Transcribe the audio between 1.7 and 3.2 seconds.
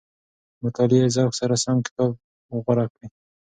کتاب غوره کړئ.